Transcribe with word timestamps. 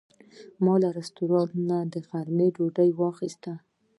ما 0.63 0.75
له 0.81 0.89
رستورانت 0.99 1.51
نه 1.69 1.77
د 1.93 1.95
غرمې 2.09 2.47
ډوډۍ 2.55 2.89
واخیسته. 2.93 3.51